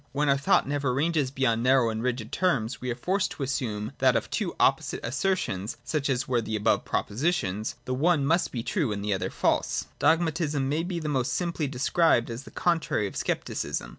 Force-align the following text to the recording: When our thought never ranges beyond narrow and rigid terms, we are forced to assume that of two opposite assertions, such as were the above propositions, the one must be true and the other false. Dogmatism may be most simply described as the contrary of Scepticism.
When 0.13 0.29
our 0.29 0.37
thought 0.39 0.67
never 0.67 0.95
ranges 0.95 1.29
beyond 1.29 1.61
narrow 1.61 1.91
and 1.91 2.01
rigid 2.01 2.31
terms, 2.31 2.81
we 2.81 2.89
are 2.89 2.95
forced 2.95 3.29
to 3.33 3.43
assume 3.43 3.91
that 3.99 4.15
of 4.15 4.31
two 4.31 4.55
opposite 4.59 4.99
assertions, 5.03 5.77
such 5.83 6.09
as 6.09 6.27
were 6.27 6.41
the 6.41 6.55
above 6.55 6.85
propositions, 6.85 7.75
the 7.85 7.93
one 7.93 8.25
must 8.25 8.51
be 8.51 8.63
true 8.63 8.91
and 8.91 9.05
the 9.05 9.13
other 9.13 9.29
false. 9.29 9.85
Dogmatism 9.99 10.67
may 10.67 10.81
be 10.81 10.99
most 11.01 11.33
simply 11.35 11.67
described 11.67 12.31
as 12.31 12.45
the 12.45 12.49
contrary 12.49 13.05
of 13.05 13.15
Scepticism. 13.15 13.89